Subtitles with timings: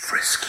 [0.00, 0.48] Frisky.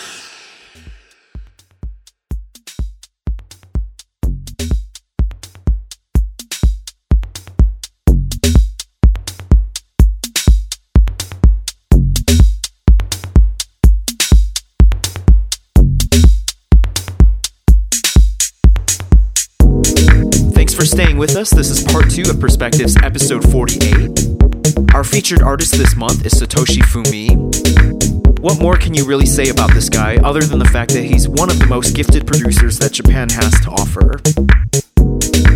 [20.53, 21.49] Thanks for staying with us.
[21.49, 24.93] This is part two of Perspectives, episode 48.
[24.95, 28.20] Our featured artist this month is Satoshi Fumi.
[28.41, 31.29] What more can you really say about this guy other than the fact that he's
[31.29, 34.19] one of the most gifted producers that Japan has to offer?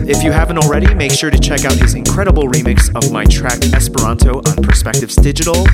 [0.08, 3.58] If you haven't already, make sure to check out his incredible remix of my track
[3.74, 5.66] Esperanto on Perspectives Digital.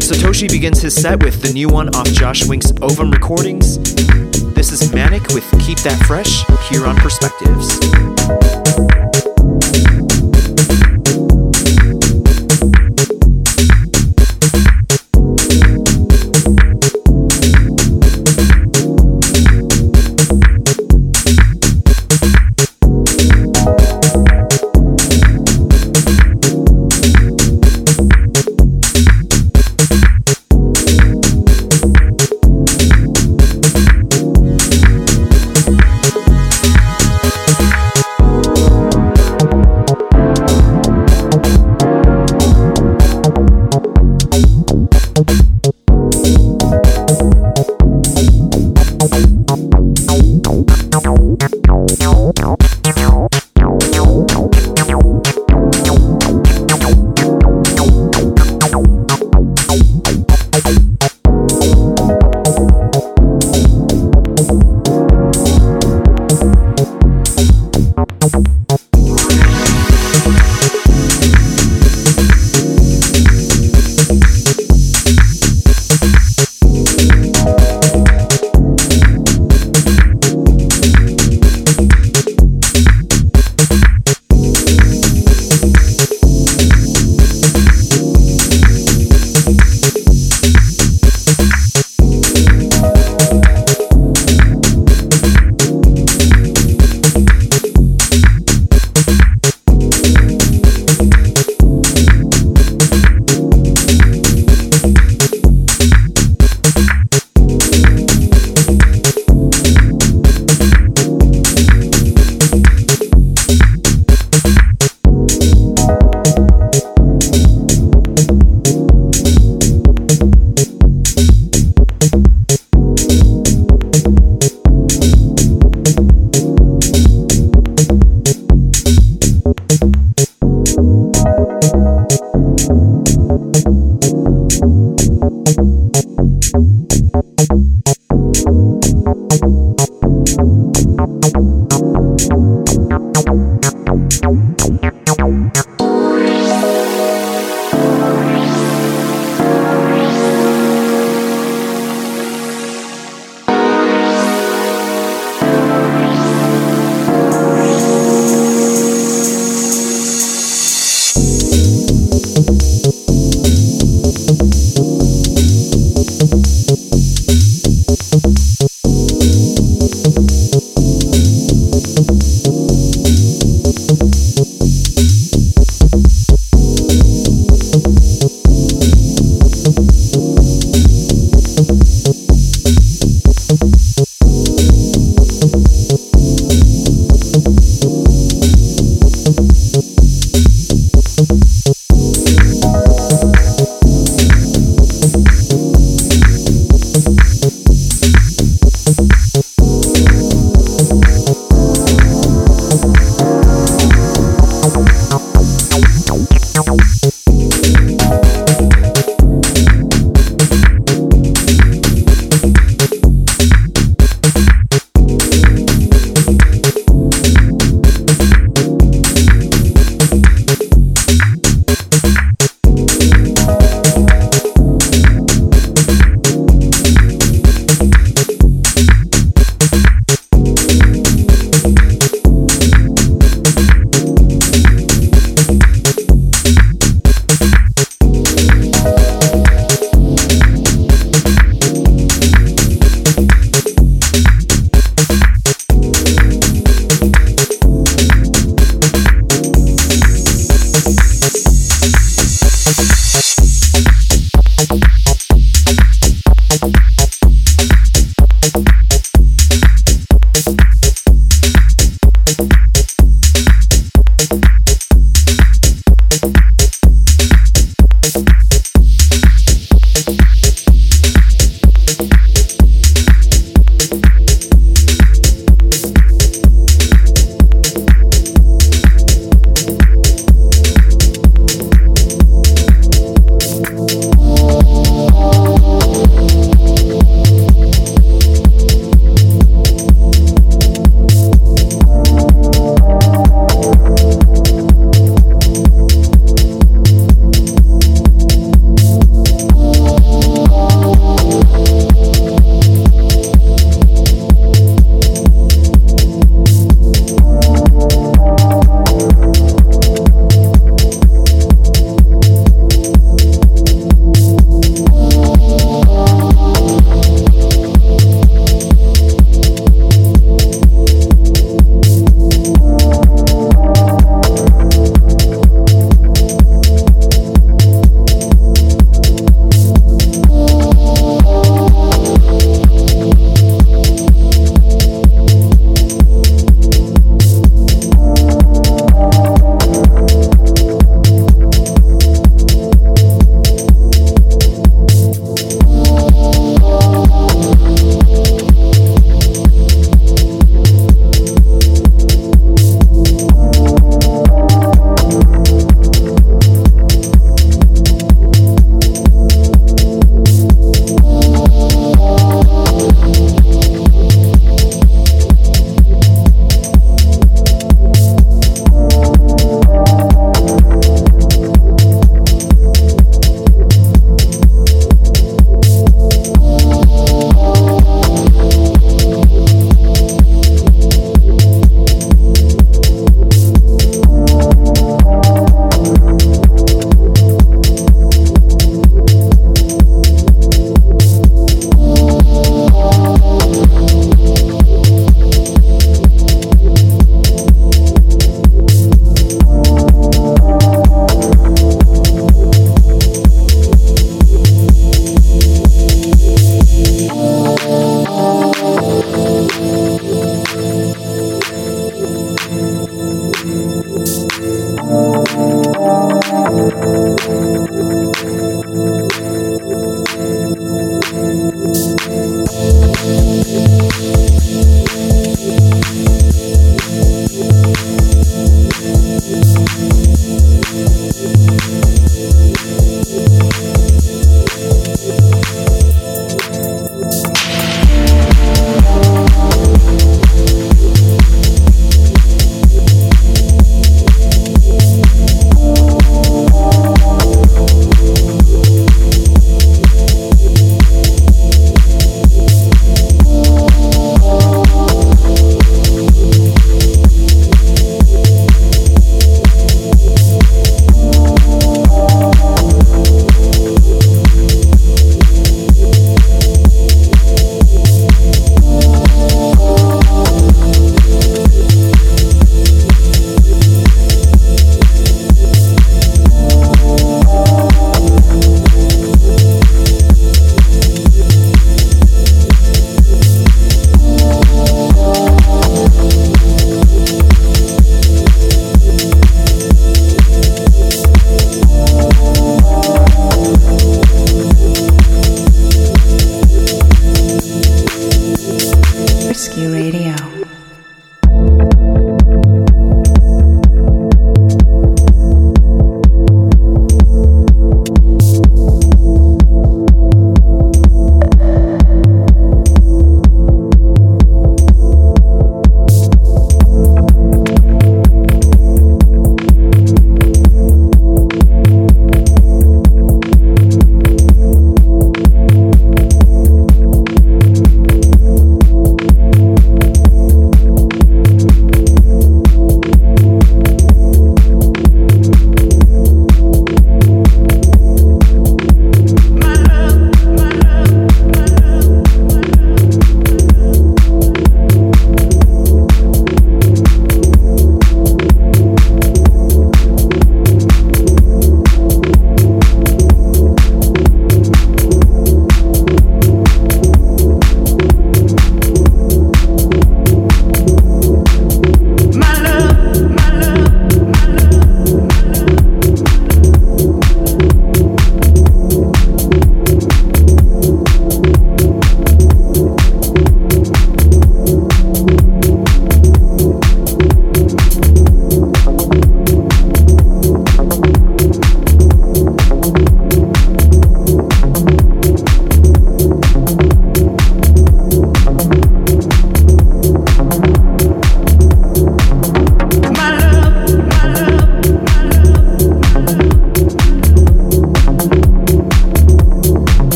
[0.00, 3.76] Satoshi begins his set with the new one off Josh Wink's Ovum Recordings.
[4.54, 7.78] This is Manic with Keep That Fresh here on Perspectives.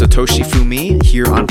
[0.00, 1.46] Satoshi Fumi here on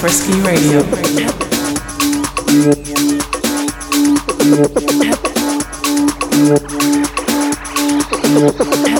[0.00, 0.80] Frisky Radio.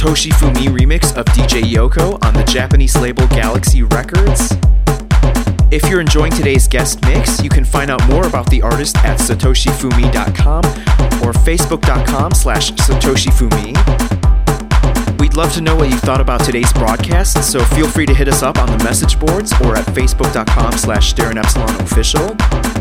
[0.00, 4.56] Satoshi Fumi remix of DJ Yoko on the Japanese label Galaxy Records.
[5.70, 9.18] If you're enjoying today's guest mix, you can find out more about the artist at
[9.18, 10.64] satoshifumi.com
[11.20, 13.76] or facebook.com slash satoshifumi.
[15.20, 18.26] We'd love to know what you thought about today's broadcast, so feel free to hit
[18.26, 22.79] us up on the message boards or at facebook.com slash Epsilon official.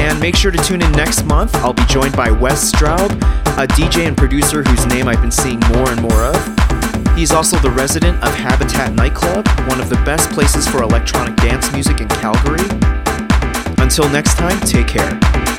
[0.00, 1.54] And make sure to tune in next month.
[1.56, 3.10] I'll be joined by Wes Straub,
[3.58, 7.16] a DJ and producer whose name I've been seeing more and more of.
[7.16, 11.70] He's also the resident of Habitat Nightclub, one of the best places for electronic dance
[11.72, 12.66] music in Calgary.
[13.76, 15.49] Until next time, take care.